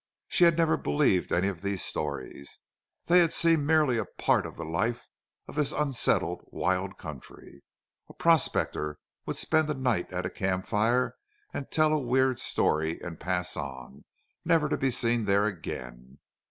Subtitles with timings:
[0.27, 2.57] She had never believed any of these stories.
[3.05, 5.05] They had seemed merely a part of the life
[5.47, 7.61] of this unsettled wild country.
[8.09, 11.17] A prospector would spend a night at a camp fire
[11.53, 14.03] and tell a weird story and pass on,
[14.43, 16.17] never to be seen there again.